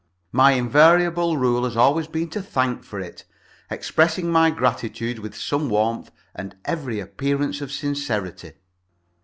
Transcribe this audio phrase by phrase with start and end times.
[0.31, 3.23] My invariable rule has always been to thank for it,
[3.69, 8.53] expressing my gratitude with some warmth and every appearance of sincerity.